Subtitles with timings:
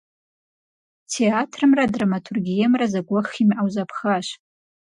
[1.13, 4.27] Театрымрэ драматургиемрэ зэгуэх имыӀэу зэпхащ.